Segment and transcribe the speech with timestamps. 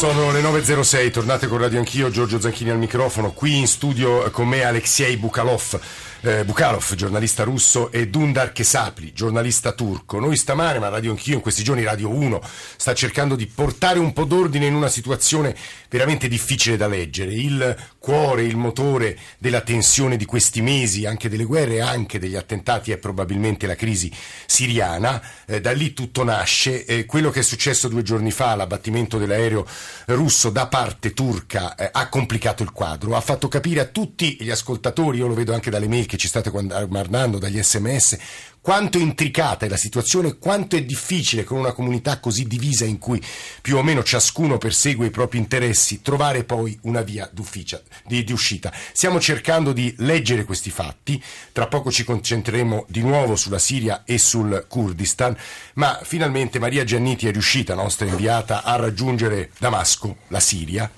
[0.00, 4.48] Sono le 9.06, tornate con Radio Anch'io, Giorgio Zanchini al microfono, qui in studio con
[4.48, 5.78] me Alexei Bukalov
[6.22, 10.18] eh, Bukhalov, giornalista russo, e Dundar Kesapli, giornalista turco.
[10.18, 12.42] Noi stamane, ma Radio Anch'io, in questi giorni Radio 1,
[12.76, 15.56] sta cercando di portare un po' d'ordine in una situazione
[15.88, 17.32] veramente difficile da leggere.
[17.32, 22.36] Il cuore, il motore della tensione di questi mesi, anche delle guerre e anche degli
[22.36, 24.10] attentati, è probabilmente la crisi
[24.46, 25.22] siriana.
[25.46, 26.84] Eh, da lì tutto nasce.
[26.84, 29.66] Eh, quello che è successo due giorni fa, l'abbattimento dell'aereo
[30.06, 34.50] russo da parte turca, eh, ha complicato il quadro, ha fatto capire a tutti gli
[34.50, 36.50] ascoltatori, io lo vedo anche dalle mail che ci state
[36.88, 38.18] mandando, dagli sms,
[38.60, 43.22] quanto intricata è la situazione, quanto è difficile con una comunità così divisa in cui
[43.62, 47.28] più o meno ciascuno persegue i propri interessi, trovare poi una via
[48.06, 48.72] di, di uscita.
[48.92, 54.18] Stiamo cercando di leggere questi fatti, tra poco ci concentreremo di nuovo sulla Siria e
[54.18, 55.36] sul Kurdistan,
[55.74, 60.90] ma finalmente Maria Gianniti è riuscita, nostra inviata, a raggiungere Damasco, la Siria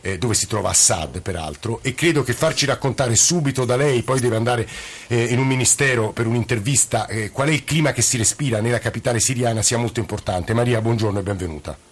[0.00, 4.20] eh, dove si trova Assad peraltro, e credo che farci raccontare subito da lei, poi
[4.20, 4.68] deve andare
[5.08, 8.78] eh, in un ministero per un'intervista, eh, qual è il clima che si respira nella
[8.78, 10.54] capitale siriana sia molto importante.
[10.54, 11.87] Maria, buongiorno e benvenuta.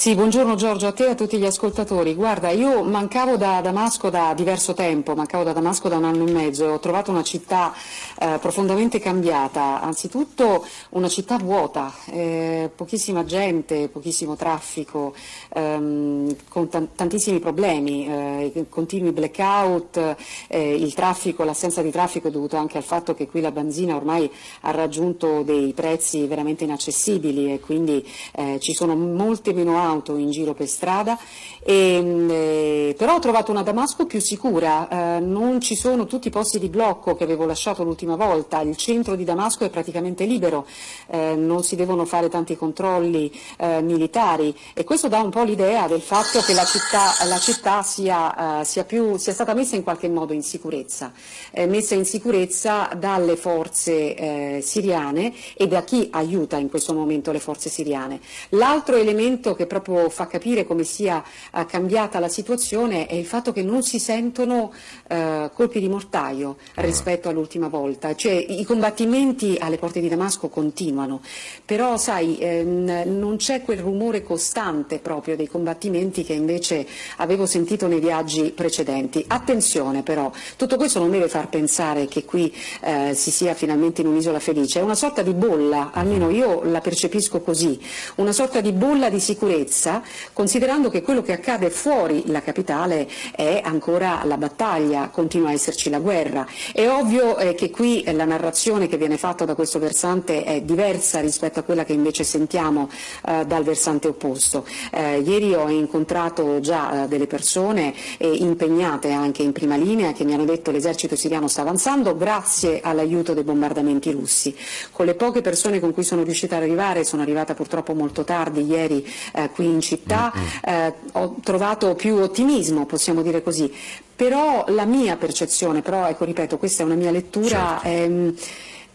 [0.00, 2.14] Sì, buongiorno Giorgio, a te e a tutti gli ascoltatori.
[2.14, 6.32] Guarda, io mancavo da Damasco da diverso tempo, mancavo da Damasco da un anno e
[6.32, 7.74] mezzo e ho trovato una città
[8.18, 9.82] eh, profondamente cambiata.
[9.82, 15.14] Anzitutto una città vuota, eh, pochissima gente, pochissimo traffico,
[15.52, 20.16] ehm, con t- tantissimi problemi, eh, continui blackout,
[20.48, 23.96] eh, il traffico, l'assenza di traffico è dovuto anche al fatto che qui la benzina
[23.96, 24.30] ormai
[24.62, 30.16] ha raggiunto dei prezzi veramente inaccessibili e quindi eh, ci sono molte meno auto auto
[30.16, 31.18] in giro per strada,
[31.62, 36.28] e, mm, eh, però ho trovato una Damasco più sicura, eh, non ci sono tutti
[36.28, 40.24] i posti di blocco che avevo lasciato l'ultima volta, il centro di Damasco è praticamente
[40.24, 40.66] libero,
[41.08, 44.56] eh, non si devono fare tanti controlli eh, militari.
[44.74, 48.64] E questo dà un po' l'idea del fatto che la città, la città sia, eh,
[48.64, 51.12] sia, più, sia, stata messa in qualche modo in sicurezza,
[51.50, 57.40] eh, messa in sicurezza dalle forze siriane e da chi aiuta in questo momento le
[57.40, 58.20] forze siriane.
[58.50, 63.52] L'altro elemento che proprio fa capire come sia uh, cambiata la situazione è il fatto
[63.52, 64.72] che non si sentono
[65.08, 66.82] uh, colpi di mortaio ah.
[66.82, 71.20] rispetto all'ultima volta, cioè i combattimenti alle porte di Damasco continuano,
[71.64, 76.86] però sai ehm, non c'è quel rumore costante proprio dei combattimenti che invece
[77.16, 79.24] avevo sentito nei viaggi precedenti.
[79.26, 84.08] Attenzione però, tutto questo non deve far pensare che qui eh, si sia finalmente in
[84.08, 87.78] un'isola felice, è una sorta di bolla, almeno io la percepisco così,
[88.16, 93.08] una sorta di bolla di sicurezza sicurezza, considerando che quello che accade fuori la capitale
[93.34, 96.46] è ancora la battaglia, continua a esserci la guerra.
[96.72, 100.62] È ovvio eh, che qui eh, la narrazione che viene fatta da questo versante è
[100.62, 102.88] diversa rispetto a quella che invece sentiamo
[103.26, 104.66] eh, dal versante opposto.
[104.90, 110.24] Eh, ieri ho incontrato già eh, delle persone eh, impegnate anche in prima linea che
[110.24, 114.54] mi hanno detto che l'esercito siriano sta avanzando grazie all'aiuto dei bombardamenti russi.
[114.92, 118.68] Con le poche persone con cui sono riuscita ad arrivare, sono arrivata purtroppo molto tardi
[118.70, 119.04] ieri
[119.50, 120.46] qui in città, mm-hmm.
[120.64, 123.72] eh, ho trovato più ottimismo, possiamo dire così.
[124.16, 127.88] Però la mia percezione, però ecco ripeto, questa è una mia lettura, certo.
[127.88, 128.32] è,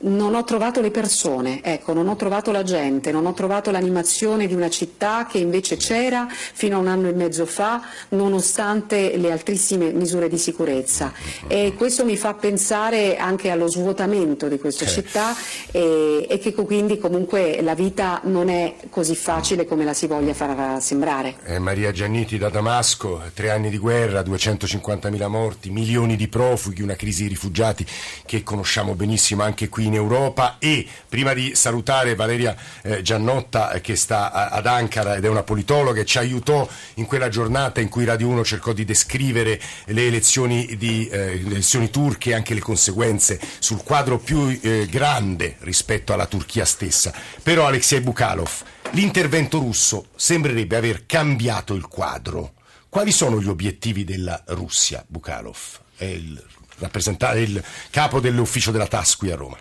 [0.06, 4.48] non ho trovato le persone, ecco, non ho trovato la gente, non ho trovato l'animazione
[4.48, 9.32] di una città che invece c'era fino a un anno e mezzo fa, nonostante le
[9.32, 11.12] altissime misure di sicurezza.
[11.48, 15.36] E questo mi fa pensare anche allo svuotamento di questa città
[15.72, 20.34] e, e, che quindi comunque la vita non è così facile come la si voglia
[20.34, 21.36] far sembrare.
[21.46, 26.96] Eh, Maria Gianniti da Damasco, tre anni di guerra, 250.000 morti, milioni di profughi, una
[26.96, 27.86] crisi di rifugiati
[28.26, 33.82] che conosciamo benissimo anche qui in Europa e prima di salutare Valeria eh, Giannotta eh,
[33.82, 37.82] che sta a, ad Ankara ed è una politologa e ci aiutò in quella giornata
[37.82, 42.34] in cui Radio 1 cercò di descrivere le elezioni, di, eh, le elezioni turche e
[42.34, 47.14] anche le conseguenze sul quadro più eh, grande rispetto alla Turchia stessa.
[47.42, 48.52] Però Alexei Bukhalov,
[48.92, 52.54] l'intervento russo sembrerebbe aver cambiato il quadro.
[52.90, 55.58] Quali sono gli obiettivi della Russia, Bukhalov?
[55.98, 56.42] È il,
[57.36, 59.58] il capo dell'ufficio della TAS qui a Roma.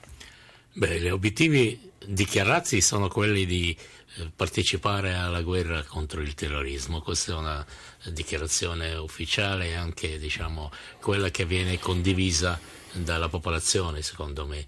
[0.77, 3.77] Beh, gli obiettivi dichiarati sono quelli di
[4.17, 7.01] eh, partecipare alla guerra contro il terrorismo.
[7.01, 7.65] Questa è una
[8.11, 12.59] dichiarazione ufficiale e anche diciamo, quella che viene condivisa
[12.95, 14.67] dalla popolazione, secondo me.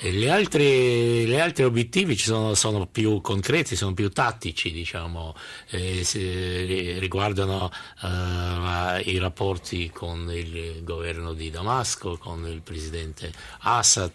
[0.00, 5.34] Gli altri, gli altri, obiettivi sono, sono, più concreti, sono più tattici, diciamo,
[5.70, 7.68] eh, si, riguardano
[8.02, 13.32] eh, i rapporti con il governo di Damasco, con il presidente
[13.62, 14.12] Assad,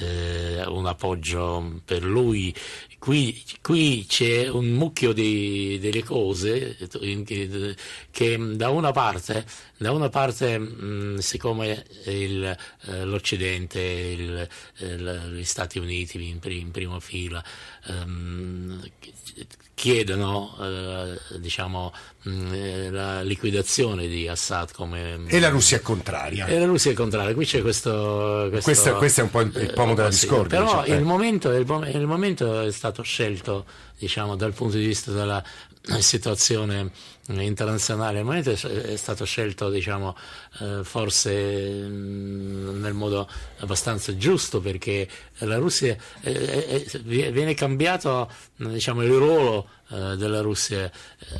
[0.00, 2.54] eh, un appoggio per lui.
[3.02, 6.76] Qui, qui c'è un mucchio di, delle cose
[8.12, 9.44] che da una parte,
[9.76, 16.70] da una parte mh, siccome il, eh, l'Occidente, il, il gli Stati Uniti in, in
[16.70, 17.42] prima fila
[17.88, 18.80] ehm,
[19.74, 26.46] chiedono eh, diciamo, mh, mm, la liquidazione di Assad come, e la Russia è contraria
[26.46, 29.72] e la Russia è contraria qui c'è questo, questo questo, questo è un po' il,
[29.74, 31.00] pomo della discordia però diciamo.
[31.00, 33.64] il, momento, il, il, momento, è stato scelto
[33.96, 35.42] diciamo, dal punto di vista della
[35.98, 36.90] situazione
[37.28, 38.18] internazionale.
[38.18, 40.16] Al momento è stato scelto diciamo,
[40.60, 43.28] eh, forse mm, nel modo
[43.58, 45.08] abbastanza giusto perché
[45.38, 45.96] la Russia
[47.04, 50.90] viene cambiato diciamo, il ruolo eh, della Russia eh,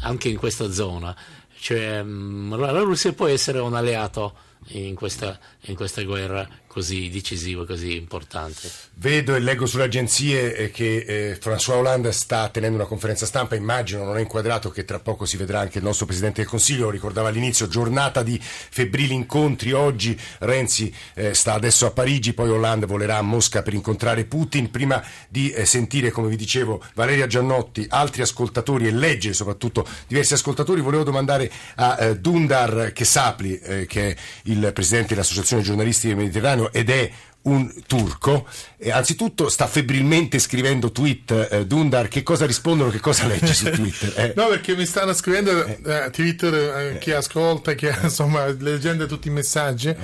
[0.01, 1.15] anche in questa zona.
[1.59, 7.67] Cioè mm, la Russia può essere un alleato in questa, in questa guerra così decisiva,
[7.67, 8.70] così importante.
[8.94, 13.56] Vedo e leggo sulle agenzie eh, che eh, François Hollande sta tenendo una conferenza stampa,
[13.56, 16.85] immagino, non è inquadrato che tra poco si vedrà anche il nostro Presidente del Consiglio,
[16.85, 20.19] lo ricordava all'inizio, giornata di febbrili incontri, oggi.
[20.38, 25.05] Renzi eh, sta adesso a Parigi, poi Hollande volerà a Mosca per incontrare Putin, prima
[25.29, 30.81] di eh, sentire, come vi dicevo, Valeria Giannotti, altri ascoltatori e leggere soprattutto diversi ascoltatori,
[30.81, 36.73] volevo domandare a eh, Dundar Kesapli, eh, che è il Presidente dell'Associazione Giornalisti del Mediterraneo,
[36.73, 37.11] ed è
[37.43, 38.47] un turco.
[38.77, 43.71] E anzitutto sta febbrilmente scrivendo tweet eh, Dundar, che cosa rispondono, che cosa leggi su
[43.71, 44.13] Twitter?
[44.17, 44.33] Eh.
[44.43, 49.29] No, perché mi stanno scrivendo eh, eh Twitter eh, chi ascolta, chi insomma leggendo tutti
[49.29, 49.95] i messaggi.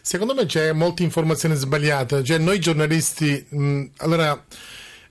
[0.00, 4.40] Secondo me c'è molta informazione sbagliata, cioè noi giornalisti, mh, allora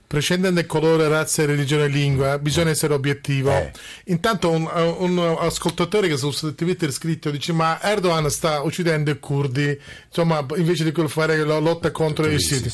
[0.06, 3.50] prescindendo da colore, razza, religione e lingua, bisogna essere obiettivo.
[3.50, 3.72] Eh.
[4.06, 4.68] Intanto un,
[4.98, 10.84] un, ascoltatore che su Twitter scritto dice ma Erdogan sta uccidendo i curdi, insomma invece
[10.84, 12.72] di fare la lotta contro i siti.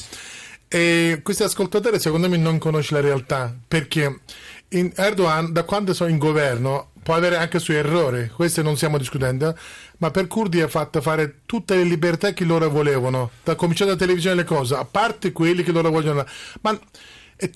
[0.68, 4.20] E questo ascoltatore secondo me non conosce la realtà, perché
[4.68, 8.96] Erdogan da quando sono in governo può avere anche i suoi errori, questo non stiamo
[8.96, 9.56] discutendo,
[9.98, 13.96] ma per Curdi ha fatto fare tutte le libertà che loro volevano, da cominciare da
[13.96, 16.24] televisione le cose, a parte quelli che loro vogliono.
[16.60, 16.78] Ma e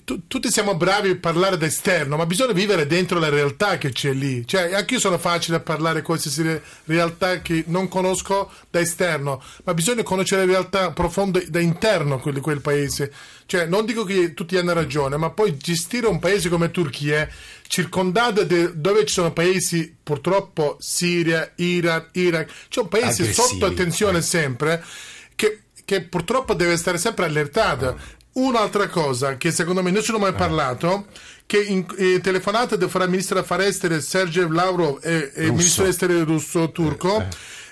[0.03, 3.91] tu, tutti siamo bravi a parlare da esterno, ma bisogna vivere dentro la realtà che
[3.91, 4.45] c'è lì.
[4.45, 9.73] Cioè, anche io sono facile a parlare qualsiasi realtà che non conosco da esterno, ma
[9.73, 13.11] bisogna conoscere la realtà profonda da interno di quel paese.
[13.45, 17.29] Cioè, non dico che tutti hanno ragione, ma poi gestire un paese come Turchia,
[17.67, 24.17] circondato de, dove ci sono paesi, purtroppo Siria, Iran, Iraq, c'è un paese sotto attenzione
[24.17, 24.21] eh.
[24.21, 24.83] sempre,
[25.35, 28.15] che, che purtroppo deve stare sempre allertato.
[28.37, 30.35] Un'altra cosa che secondo me nessuno ha mai eh.
[30.35, 31.07] parlato,
[31.47, 35.85] che in eh, telefonata fra il ministro affari esteri Sergei Lavrov e, e il ministro
[35.85, 37.27] esteri russo turco, eh, eh.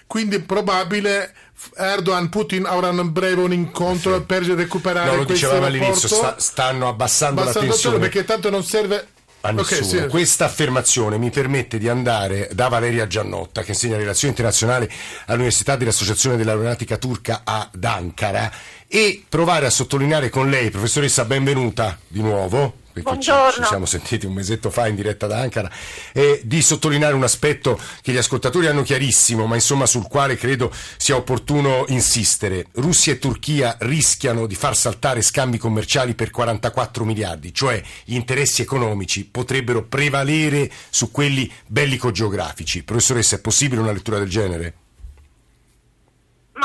[0.07, 1.33] quindi probabile
[1.75, 4.21] Erdogan Putin avranno in breve un incontro sì.
[4.23, 8.63] per recuperare no, lo dicevamo all'inizio sta, stanno abbassando, abbassando la tensione perché tanto non
[8.63, 9.07] serve
[9.45, 9.87] a nessuno.
[9.87, 10.07] Okay, sì.
[10.07, 14.89] Questa affermazione mi permette di andare da Valeria Giannotta, che insegna relazioni internazionali
[15.27, 18.51] all'Università dell'Associazione dell'Aeronautica Turca ad Ankara,
[18.87, 24.25] e provare a sottolineare con lei, professoressa, benvenuta di nuovo perché ci, ci, siamo sentiti
[24.25, 25.69] un mesetto fa in diretta da Ankara,
[26.13, 30.71] eh, di sottolineare un aspetto che gli ascoltatori hanno chiarissimo, ma insomma sul quale credo
[30.97, 32.67] sia opportuno insistere.
[32.73, 38.61] Russia e Turchia rischiano di far saltare scambi commerciali per 44 miliardi, cioè gli interessi
[38.61, 42.83] economici potrebbero prevalere su quelli bellico-geografici.
[42.83, 44.73] Professoressa, è possibile una lettura del genere?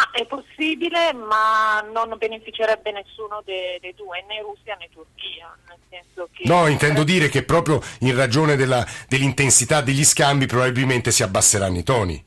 [0.00, 5.54] Ma è possibile, ma non beneficerebbe nessuno dei, dei due, né Russia né Turchia.
[6.44, 11.82] no, intendo dire che proprio in ragione della, dell'intensità degli scambi probabilmente si abbasseranno i
[11.82, 12.24] toni.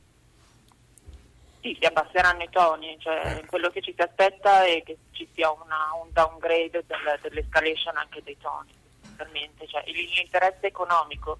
[1.62, 3.46] Sì, si abbasseranno i toni, cioè, eh.
[3.46, 8.22] quello che ci si aspetta è che ci sia una, un downgrade del, dell'escalation anche
[8.22, 8.70] dei toni,
[9.66, 11.38] cioè, l'interesse economico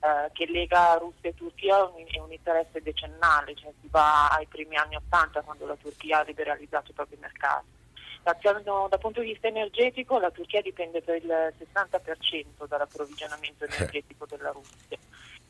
[0.00, 4.76] eh, che lega Russia e Turchia è un interesse decennale, cioè si va ai primi
[4.76, 7.74] anni Ottanta quando la Turchia ha liberalizzato i propri mercati.
[8.22, 13.68] Dal punto di vista energetico la Turchia dipende per il 60% dall'approvvigionamento eh.
[13.72, 14.98] energetico della Russia.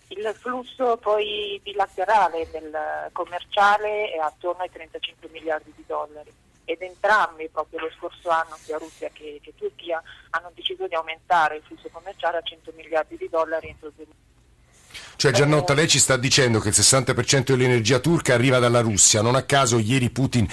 [0.08, 6.32] Il flusso poi bilaterale del commerciale è attorno ai 35 miliardi di dollari
[6.64, 11.56] ed entrambi proprio lo scorso anno sia Russia che, che Turchia hanno deciso di aumentare
[11.56, 14.35] il flusso commerciale a 100 miliardi di dollari entro il 2020.
[15.16, 19.34] Cioè Giannotta, lei ci sta dicendo che il 60% dell'energia turca arriva dalla Russia, non
[19.34, 20.46] a caso ieri Putin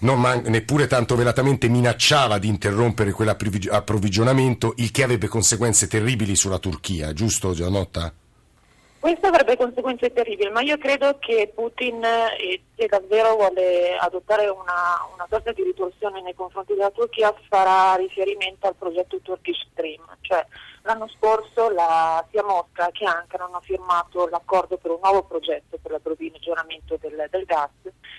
[0.00, 7.12] man- neppure tanto velatamente minacciava di interrompere quell'approvvigionamento, il che avrebbe conseguenze terribili sulla Turchia,
[7.12, 8.12] giusto Giannotta?
[9.06, 14.98] Questo avrebbe conseguenze terribili, ma io credo che Putin, eh, se davvero vuole adottare una,
[15.14, 20.02] una, sorta di ritorsione nei confronti della Turchia, farà riferimento al progetto Turkish Stream.
[20.22, 20.44] Cioè,
[20.82, 25.92] l'anno scorso la, sia Mosca che Ankara hanno firmato l'accordo per un nuovo progetto per
[25.92, 27.70] l'approvvigionamento del, del gas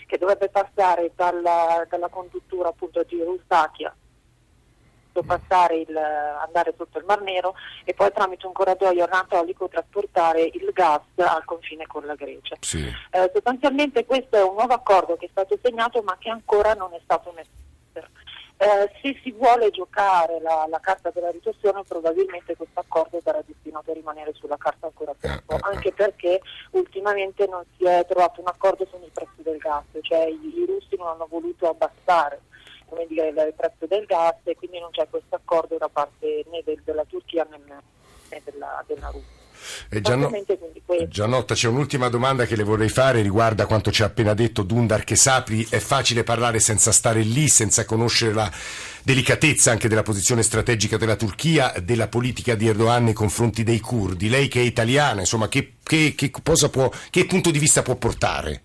[0.06, 3.20] che dovrebbe passare dalla, dalla conduttura appunto di
[5.18, 10.44] Rustakia passare il, andare sotto il Mar Nero e poi tramite un corridoio anatolico trasportare
[10.44, 12.56] il gas al confine con la Grecia.
[12.60, 12.86] Sì.
[13.12, 16.94] Eh, sostanzialmente questo è un nuovo accordo che è stato segnato ma che ancora non
[16.94, 17.66] è stato messo
[18.60, 23.92] eh, se si vuole giocare la, la, carta della ritorsione probabilmente questo accordo sarà destinato
[23.92, 28.42] a rimanere sulla carta ancora tempo, eh, eh, anche perché ultimamente non si è trovato
[28.42, 32.42] un accordo con i prezzi del gas, cioè i, i russi non hanno voluto abbassare
[32.88, 36.62] come dire, il prezzo del gas e quindi non c'è questo accordo da parte né
[36.64, 37.60] del, della Turchia né,
[38.30, 39.36] né della, della Russia.
[39.90, 40.32] Eh, Gianno...
[41.08, 45.04] Giannotta, c'è un'ultima domanda che le vorrei fare riguarda quanto ci ha appena detto Dundar
[45.04, 45.66] che Sapri.
[45.70, 48.52] È facile parlare senza stare lì, senza conoscere la
[49.04, 54.30] delicatezza anche della posizione strategica della Turchia, della politica di Erdogan nei confronti dei curdi.
[54.30, 58.64] Lei che è italiana, insomma, che, che, che, può, che punto di vista può portare?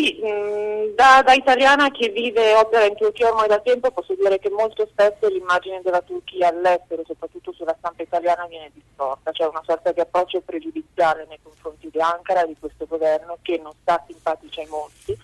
[0.00, 4.14] Sì, mh, da, da, italiana che vive e opera in Turchia ormai da tempo posso
[4.14, 9.46] dire che molto spesso l'immagine della Turchia all'estero, soprattutto sulla stampa italiana, viene distorta, c'è
[9.46, 14.02] una sorta di approccio pregiudiziale nei confronti di Ankara, di questo governo che non sta
[14.06, 15.18] simpatico ai molti,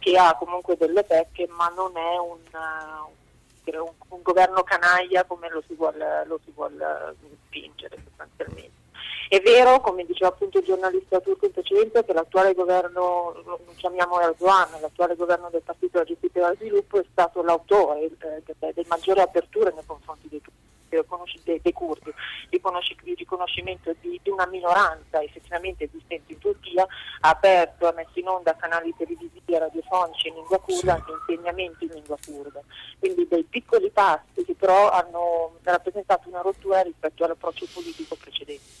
[0.00, 5.48] che ha comunque delle pecche ma non è un, uh, un, un governo canaglia come
[5.50, 7.14] lo si vuole, vuole
[7.46, 8.85] spingere sostanzialmente.
[9.28, 14.20] È vero, come diceva appunto il giornalista turco in precedenza, che l'attuale governo, lo chiamiamo
[14.20, 19.72] Erdogan, l'attuale governo del Partito e dello Sviluppo è stato l'autore eh, delle maggiori aperture
[19.74, 20.40] nei confronti dei,
[20.88, 22.12] dei, dei curdi,
[22.50, 26.86] il riconoscimento di, di, una minoranza effettivamente esistente in Turchia,
[27.20, 31.84] ha aperto, ha messo in onda canali televisivi e radiofonici in lingua kurda, anche insegnamenti
[31.84, 32.60] in lingua kurda.
[32.98, 38.75] Quindi dei piccoli passi che però hanno rappresentato una rottura rispetto all'approccio politico precedente.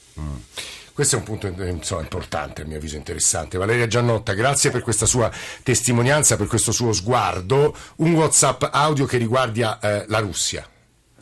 [0.92, 3.58] Questo è un punto insomma, importante, a mio avviso interessante.
[3.58, 5.30] Valeria Giannotta, grazie per questa sua
[5.62, 7.76] testimonianza, per questo suo sguardo.
[7.96, 10.66] Un WhatsApp audio che riguarda eh, la Russia.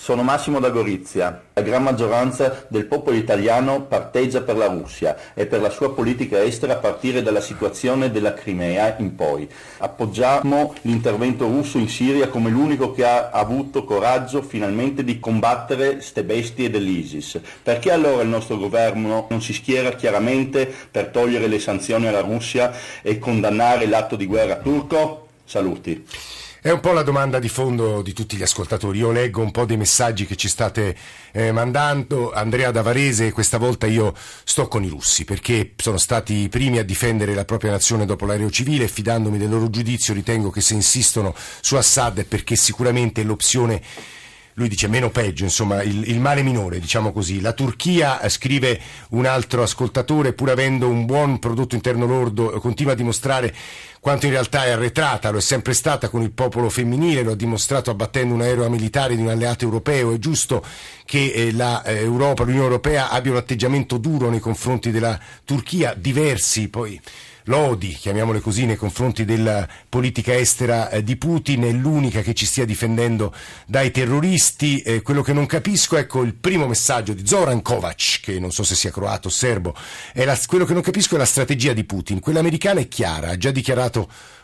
[0.05, 1.45] Sono Massimo da Gorizia.
[1.55, 6.43] La gran maggioranza del popolo italiano parteggia per la Russia e per la sua politica
[6.43, 9.49] estera a partire dalla situazione della Crimea in poi.
[9.79, 16.23] Appoggiamo l'intervento russo in Siria come l'unico che ha avuto coraggio finalmente di combattere ste
[16.23, 17.41] bestie dell'ISIS.
[17.63, 22.75] Perché allora il nostro governo non si schiera chiaramente per togliere le sanzioni alla Russia
[23.01, 25.29] e condannare l'atto di guerra turco?
[25.47, 26.07] Saluti.
[26.65, 28.97] È un po' la domanda di fondo di tutti gli ascoltatori.
[28.97, 30.97] Io leggo un po' dei messaggi che ci state
[31.31, 32.33] eh, mandando.
[32.33, 36.83] Andrea Davarese, questa volta io sto con i russi perché sono stati i primi a
[36.83, 40.73] difendere la propria nazione dopo l'aereo civile e fidandomi del loro giudizio ritengo che se
[40.73, 43.83] insistono su Assad è perché sicuramente l'opzione
[44.55, 47.41] lui dice meno peggio, insomma, il, il, male minore, diciamo così.
[47.41, 48.81] La Turchia, eh, scrive
[49.11, 53.53] un altro ascoltatore, pur avendo un buon prodotto interno lordo, continua a dimostrare
[54.05, 57.35] quanto in realtà è arretrata, lo è sempre stata con il popolo femminile, lo ha
[57.35, 60.13] dimostrato abbattendo un aereo militare di un alleato europeo.
[60.13, 60.63] È giusto
[61.07, 66.69] che eh, la, eh, l'Unione Europea abbia un atteggiamento duro nei confronti della Turchia, diversi
[66.69, 67.01] poi
[67.45, 72.47] lodi, chiamiamole così, nei confronti della politica estera eh, di Putin, è l'unica che ci
[72.47, 73.35] stia difendendo
[73.67, 74.81] dai terroristi.
[74.81, 78.63] Eh, quello che non capisco, ecco il primo messaggio di Zoran Kovac, che non so
[78.63, 79.75] se sia croato o serbo,
[80.15, 82.21] la, quello che non capisco è la strategia di Putin.
[82.21, 83.94] Quella americana è chiara, ha già dichiarato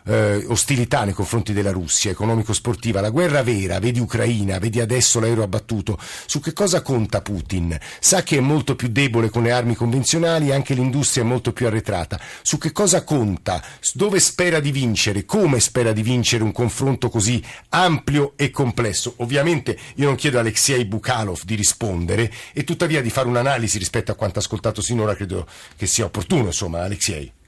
[0.04, 5.42] eh, ostilità nei confronti della Russia, economico-sportiva, la guerra vera, vedi Ucraina, vedi adesso l'aereo
[5.42, 7.78] abbattuto, su che cosa conta Putin?
[7.98, 11.66] Sa che è molto più debole con le armi convenzionali, anche l'industria è molto più
[11.66, 12.20] arretrata.
[12.42, 13.62] Su che cosa conta?
[13.94, 15.24] Dove spera di vincere?
[15.24, 19.14] Come spera di vincere un confronto così ampio e complesso?
[19.18, 24.12] Ovviamente io non chiedo a Alexei Bukhalov di rispondere e tuttavia di fare un'analisi rispetto
[24.12, 27.39] a quanto ascoltato sinora credo che sia opportuno, insomma, Alexei.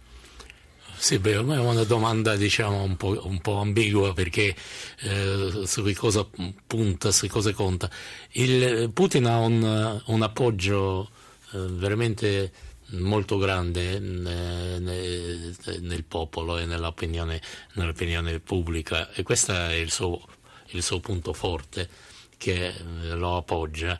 [1.02, 4.54] Sì, beh, è una domanda diciamo un po', un po ambigua perché
[5.00, 6.24] eh, su che cosa
[6.64, 7.90] punta, su cosa conta.
[8.34, 11.10] Il, Putin ha un, un appoggio
[11.54, 12.52] eh, veramente
[12.90, 17.42] molto grande nel, nel popolo e nell'opinione,
[17.72, 20.24] nell'opinione, pubblica e questo è il suo,
[20.68, 21.88] il suo punto forte
[22.36, 22.72] che
[23.14, 23.98] lo appoggia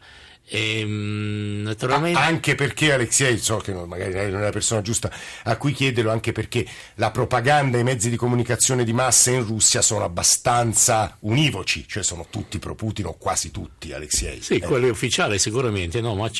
[0.55, 2.19] E, mm, naturalmente...
[2.19, 5.11] Anche perché Alexei, so che magari lei non è la persona giusta
[5.45, 6.67] a cui chiederlo, anche perché
[6.97, 12.03] la propaganda e i mezzi di comunicazione di massa in Russia sono abbastanza univoci, cioè
[12.03, 14.43] sono tutti pro Putin o quasi tutti, Alexei.
[14.43, 16.31] Sì, Eh, quelli ufficiali sicuramente, no, ma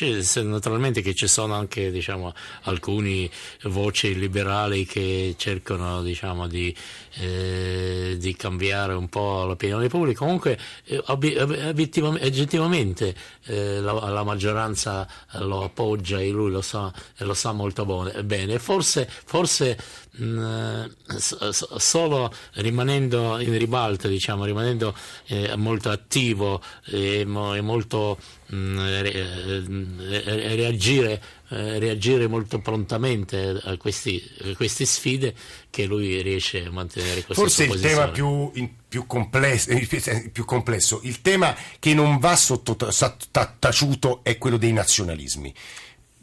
[0.43, 3.31] naturalmente che ci sono anche diciamo, alcune
[3.63, 6.75] voci liberali che cercano diciamo, di,
[7.15, 10.19] eh, di cambiare un po' l'opinione pubblica.
[10.19, 13.15] Comunque, eh, obi- ob- obiettivam- oggettivamente
[13.45, 17.85] eh, la, la maggioranza eh, lo appoggia e lui lo sa, lo sa molto
[18.23, 18.59] bene.
[18.59, 19.77] Forse, forse
[20.15, 20.85] mh,
[21.17, 24.95] s- s- solo rimanendo in ribalta, diciamo, rimanendo
[25.27, 28.17] eh, molto attivo e, mo- e molto
[28.47, 35.33] mh, re- eh, reagire, eh, reagire molto prontamente a, questi, a queste sfide
[35.69, 38.51] che lui riesce a mantenere questa Forse il tema più,
[38.87, 45.53] più complesso, eh, più complesso, il tema che non va sottotaciuto è quello dei nazionalismi.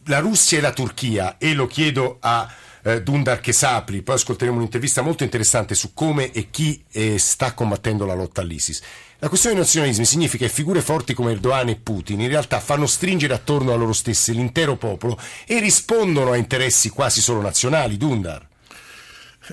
[0.06, 2.50] La Russia e la Turchia, e lo chiedo a
[2.82, 8.06] eh, Dundar Kesapli, poi ascolteremo un'intervista molto interessante su come e chi eh, sta combattendo
[8.06, 8.80] la lotta all'ISIS.
[9.18, 12.86] La questione dei nazionalismi significa che figure forti come Erdogan e Putin in realtà fanno
[12.86, 18.48] stringere attorno a loro stesse l'intero popolo e rispondono a interessi quasi solo nazionali, Dundar.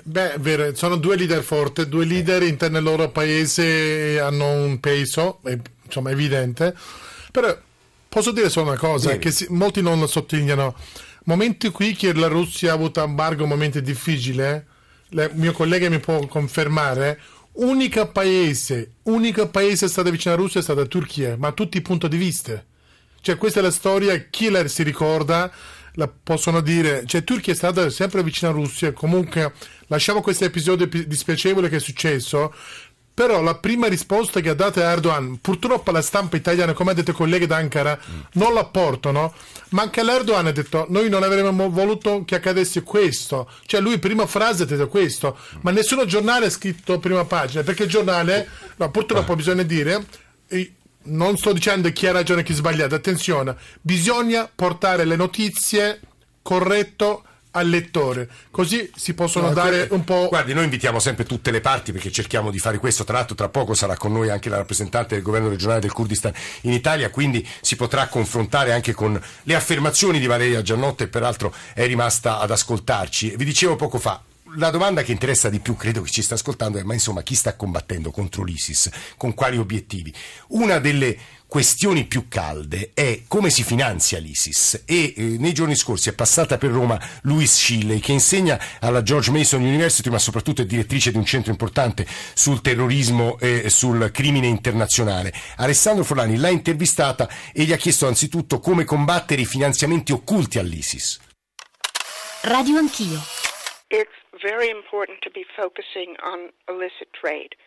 [0.04, 5.58] Beh, sono due leader forti, due leader interni al loro paese hanno un peso, è,
[5.84, 6.76] insomma, evidente.
[7.32, 7.56] Però
[8.18, 10.74] posso dire solo una cosa, che si- molti non sottolineano.
[11.26, 14.64] Momenti qui che la Russia ha avuto embargo, momenti difficili, eh,
[15.10, 17.20] il mio collega mi può confermare,
[17.58, 21.78] unica paese, unico paese stato vicino alla Russia è stata la Turchia, ma a tutti
[21.78, 22.64] i punti di vista.
[23.22, 25.52] Cioè, questa è la storia, chi la si ricorda,
[25.94, 27.04] la possono dire.
[27.06, 29.54] Cioè, Turchia è stata sempre vicina alla Russia, comunque
[29.88, 32.52] lasciamo questo episodio epi- dispiacevole che è successo.
[33.18, 37.10] Però la prima risposta che ha dato Erdogan, purtroppo la stampa italiana, come ha detto
[37.10, 37.98] i colleghi d'Ankara,
[38.34, 39.34] non la portano,
[39.70, 43.50] ma anche l'Erdogan ha detto noi non avremmo voluto che accadesse questo.
[43.66, 47.86] Cioè lui prima frase ha detto questo, ma nessuno giornale ha scritto prima pagina, perché
[47.86, 50.06] il giornale, no, purtroppo bisogna dire,
[51.06, 56.02] non sto dicendo chi ha ragione e chi ha sbagliato, attenzione, bisogna portare le notizie
[56.44, 57.24] corretto
[57.58, 60.28] al lettore, così si possono No, dare un po'...
[60.30, 63.04] Guardi, noi invitiamo sempre tutte le parti perché cerchiamo di fare questo.
[63.04, 66.34] Tra l'altro, tra poco sarà con noi anche la rappresentante del governo regionale del Kurdistan
[66.62, 71.86] in Italia, quindi si potrà confrontare anche con le affermazioni di Valeria Giannotte, peraltro è
[71.86, 73.36] rimasta ad ascoltarci.
[73.36, 74.22] Vi dicevo poco fa.
[74.56, 77.36] La domanda che interessa di più, credo che ci sta ascoltando, è ma insomma chi
[77.36, 78.90] sta combattendo contro l'ISIS?
[79.18, 80.14] Con quali obiettivi?
[80.50, 86.10] Una delle questioni più calde è come si finanzia l'ISIS e eh, nei giorni scorsi
[86.10, 90.66] è passata per Roma Louise Shilley che insegna alla George Mason University ma soprattutto è
[90.66, 95.34] direttrice di un centro importante sul terrorismo e sul crimine internazionale.
[95.58, 101.20] Alessandro Forlani l'ha intervistata e gli ha chiesto anzitutto come combattere i finanziamenti occulti all'ISIS.
[102.42, 103.22] Radio Anch'io.
[103.90, 104.27] It's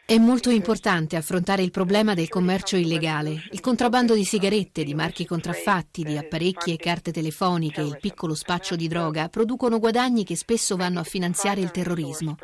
[0.06, 3.42] È molto importante affrontare il problema del commercio illegale.
[3.50, 8.76] Il contrabbando di sigarette, di marchi contraffatti, di apparecchi e carte telefoniche il piccolo spaccio
[8.76, 12.36] di droga producono guadagni che spesso vanno a finanziare il terrorismo.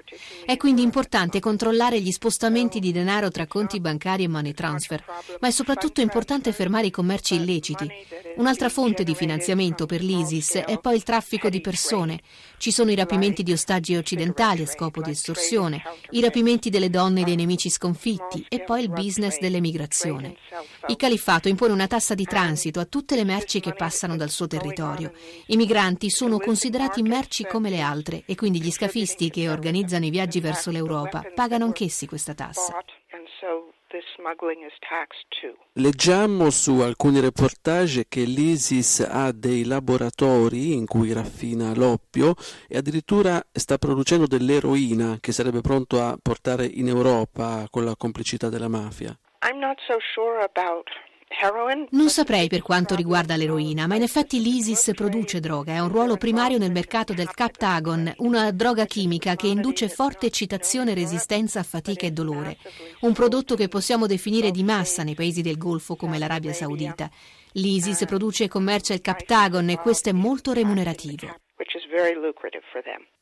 [0.45, 5.05] È quindi importante controllare gli spostamenti di denaro tra conti bancari e money transfer,
[5.41, 7.89] ma è soprattutto importante fermare i commerci illeciti.
[8.37, 12.21] Un'altra fonte di finanziamento per l'ISIS è poi il traffico di persone.
[12.59, 17.21] Ci sono i rapimenti di ostaggi occidentali a scopo di estorsione, i rapimenti delle donne
[17.21, 20.37] e dei nemici sconfitti e poi il business dell'emigrazione.
[20.89, 24.47] Il califfato impone una tassa di transito a tutte le merci che passano dal suo
[24.47, 25.13] territorio.
[25.47, 30.11] I migranti sono considerati merci come le altre e quindi gli scafisti che organizzano i
[30.11, 32.79] viaggi verso l'Europa pagano anch'essi questa tassa.
[35.73, 42.35] Leggiamo su alcuni reportage che l'ISIS ha dei laboratori in cui raffina l'oppio
[42.69, 48.49] e addirittura sta producendo dell'eroina che sarebbe pronto a portare in Europa con la complicità
[48.49, 49.17] della mafia.
[49.43, 50.89] I'm not so sure about.
[51.91, 56.17] Non saprei per quanto riguarda l'eroina, ma in effetti l'ISIS produce droga, ha un ruolo
[56.17, 62.07] primario nel mercato del Captagon, una droga chimica che induce forte eccitazione, resistenza a fatica
[62.07, 62.57] e dolore.
[63.01, 67.11] Un prodotto che possiamo definire di massa nei paesi del Golfo come l'Arabia Saudita.
[67.53, 71.35] L'ISIS produce e commercia il Captagon e questo è molto remunerativo.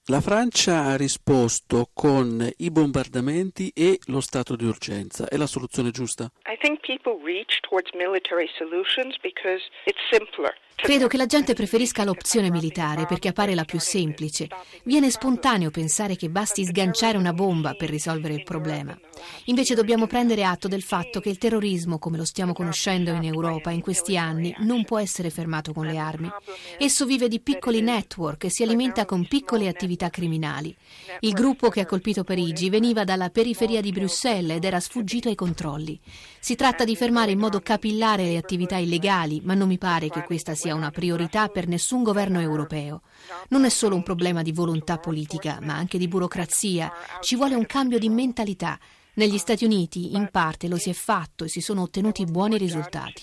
[0.08, 5.26] La Francia ha risposto con i bombardamenti e lo stato di urgenza.
[5.28, 6.30] È la soluzione giusta?
[6.44, 10.52] I think people reach towards military solutions because it's simpler.
[10.76, 14.48] Credo che la gente preferisca l'opzione militare perché appare la più semplice.
[14.82, 18.98] Viene spontaneo pensare che basti sganciare una bomba per risolvere il problema.
[19.44, 23.70] Invece dobbiamo prendere atto del fatto che il terrorismo, come lo stiamo conoscendo in Europa
[23.70, 26.30] in questi anni, non può essere fermato con le armi.
[26.76, 30.74] Esso vive di piccoli network e si alimenta con piccole attività criminali.
[31.20, 35.35] Il gruppo che ha colpito Parigi veniva dalla periferia di Bruxelles ed era sfuggito ai
[35.35, 35.98] controlli.
[36.38, 40.22] Si tratta di fermare in modo capillare le attività illegali, ma non mi pare che
[40.22, 43.02] questa sia una priorità per nessun governo europeo.
[43.48, 46.92] Non è solo un problema di volontà politica, ma anche di burocrazia.
[47.20, 48.78] Ci vuole un cambio di mentalità.
[49.14, 53.22] Negli Stati Uniti in parte lo si è fatto e si sono ottenuti buoni risultati.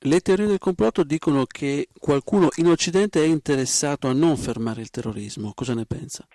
[0.00, 4.90] Le teorie del complotto dicono che qualcuno in Occidente è interessato a non fermare il
[4.90, 5.52] terrorismo.
[5.54, 6.26] Cosa ne pensa?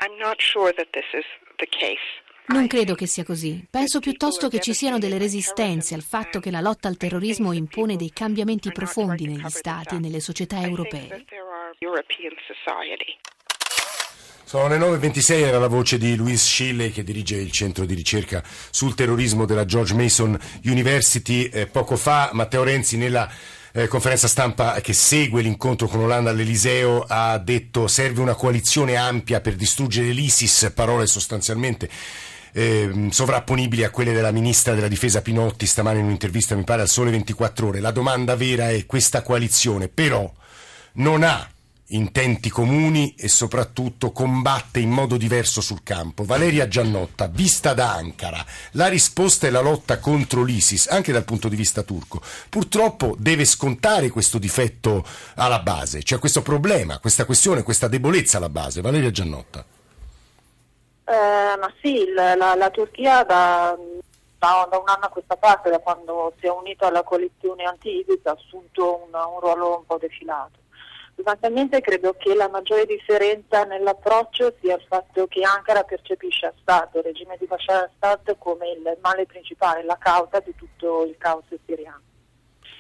[2.48, 3.66] Non credo che sia così.
[3.70, 7.96] Penso piuttosto che ci siano delle resistenze al fatto che la lotta al terrorismo impone
[7.96, 11.26] dei cambiamenti profondi negli Stati e nelle società europee.
[14.50, 18.42] Sono le 9.26, era la voce di Louise Shilley che dirige il centro di ricerca
[18.72, 21.44] sul terrorismo della George Mason University.
[21.44, 23.30] Eh, poco fa Matteo Renzi nella
[23.72, 29.40] eh, conferenza stampa che segue l'incontro con Olanda all'Eliseo ha detto serve una coalizione ampia
[29.40, 31.88] per distruggere l'ISIS, parole sostanzialmente
[32.54, 36.90] eh, sovrapponibili a quelle della ministra della difesa Pinotti stamane in un'intervista mi pare al
[36.90, 37.80] Sole 24 ore.
[37.82, 40.34] La domanda vera è questa coalizione però
[40.94, 41.48] non ha
[41.90, 46.24] intenti comuni e soprattutto combatte in modo diverso sul campo.
[46.24, 51.48] Valeria Giannotta, vista da Ankara, la risposta è la lotta contro l'ISIS, anche dal punto
[51.48, 52.22] di vista turco.
[52.50, 58.50] Purtroppo deve scontare questo difetto alla base, cioè questo problema, questa questione, questa debolezza alla
[58.50, 58.82] base.
[58.82, 59.66] Valeria Giannotta.
[61.06, 63.76] Eh, ma sì, la, la, la Turchia da,
[64.38, 68.26] da, da, un anno a questa parte, da quando si è unita alla coalizione anti-ISIS,
[68.26, 70.60] ha assunto un, un ruolo un po' defilato.
[71.20, 77.04] Sostanzialmente credo che la maggiore differenza nell'approccio sia il fatto che Ankara percepisce Assad, il
[77.04, 82.00] regime di Bashar Assad, come il male principale, la causa di tutto il caos siriano.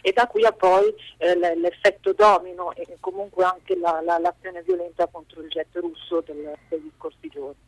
[0.01, 0.85] E da qui a poi
[1.17, 6.55] eh, l'effetto domino e comunque anche la, la, l'azione violenta contro il jet russo del,
[6.69, 7.67] degli scorsi giorni.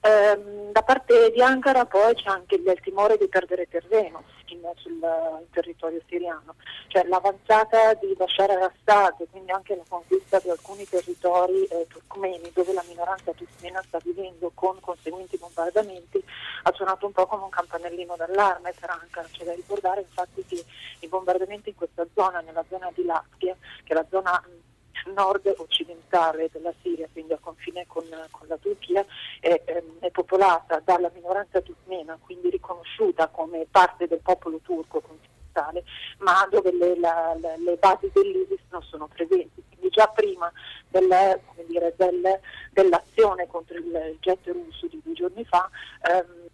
[0.00, 4.92] Ehm, da parte di Ankara poi c'è anche il, timore di perdere terreno in, sul
[4.92, 6.54] in territorio siriano,
[6.88, 12.72] cioè l'avanzata di Bashar al-Assad, quindi anche la conquista di alcuni territori eh, turkmeni dove
[12.72, 16.22] la minoranza turkmena sta vivendo con conseguenti bombardamenti,
[16.62, 20.64] ha suonato un po' come un campanellino d'allarme per Ankara, c'è da ricordare infatti che
[21.00, 24.42] i bombardamenti in questa zona, nella zona di Latvia, che è la zona
[25.06, 29.04] nord-occidentale della Siria, quindi a confine con, con la Turchia,
[29.40, 35.84] è, ehm, è, popolata dalla minoranza turkmena, quindi riconosciuta come parte del popolo turco continentale,
[36.18, 39.62] ma dove le, la, la, le basi dell'ISIS non sono presenti.
[39.68, 40.50] Quindi già prima
[40.88, 45.68] delle, dire, del, dell'azione contro il jet russo di due giorni fa,
[46.02, 46.46] ehm,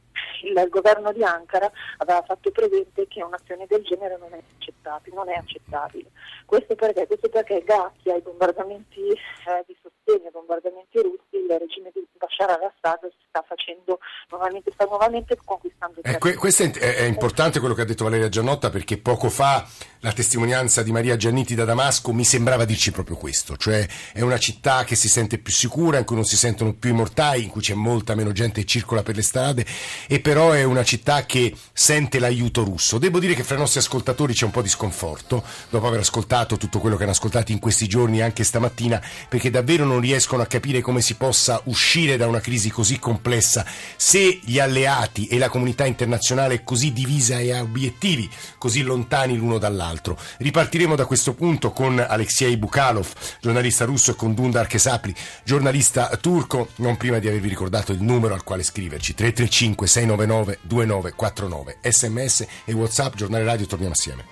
[0.43, 5.17] il governo di Ankara aveva fatto presente che un'azione del genere non è accettabile.
[5.17, 6.11] Non è accettabile.
[6.45, 7.07] Questo perché?
[7.07, 12.51] Questo perché grazie ai bombardamenti eh, di sostegno, ai bombardamenti russi, il regime di Bashar
[12.51, 13.99] al-Assad sta facendo
[14.31, 18.05] nuovamente, sta nuovamente conquistando il eh, que- Questo è, è, importante quello che ha detto
[18.05, 19.67] Valeria Gianotta perché poco fa
[20.01, 24.39] la testimonianza di Maria Gianniti da Damasco mi sembrava dirci proprio questo, cioè è una
[24.39, 27.51] città che si sente più sicura, in cui non si sentono più i mortai, in
[27.51, 29.65] cui c'è molta meno gente che circola per le strade
[30.09, 32.97] e però è una città che sente l'aiuto russo.
[32.97, 36.57] Devo dire che fra i nostri ascoltatori c'è un po' di sconforto dopo aver ascoltato
[36.57, 40.41] tutto quello che hanno ascoltato in questi giorni e anche stamattina perché davvero non riescono
[40.41, 45.37] a capire come si possa uscire da una crisi così complessa se gli alleati e
[45.37, 50.19] la comunità internazionale è così divisa e ha obiettivi così lontani l'uno dall'altro altro.
[50.39, 53.07] Ripartiremo da questo punto con Alexei Bukalov,
[53.41, 55.15] giornalista russo, e con Dundar Kesapli,
[55.45, 59.87] giornalista turco, non prima di avervi ricordato il numero al quale scriverci 335
[60.27, 64.25] 699 2949 sms e whatsapp giornale radio torniamo assieme